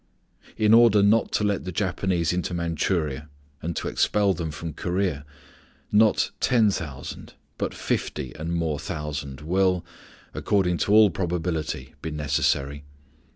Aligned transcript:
In 0.57 0.73
order 0.73 1.03
not 1.03 1.31
to 1.33 1.43
let 1.43 1.63
the 1.63 1.71
Japanese 1.71 2.33
into 2.33 2.55
Manchuria, 2.55 3.29
and 3.61 3.75
to 3.75 3.87
expel 3.87 4.33
them 4.33 4.49
from 4.49 4.73
Korea, 4.73 5.23
not 5.91 6.31
ten 6.39 6.71
thousand, 6.71 7.35
but 7.59 7.71
fifty 7.75 8.33
and 8.33 8.51
more 8.51 8.79
thousands 8.79 9.43
will, 9.43 9.85
according 10.33 10.79
to 10.79 10.91
all 10.91 11.11
probability, 11.11 11.93
be 12.01 12.09
necessary. 12.09 12.83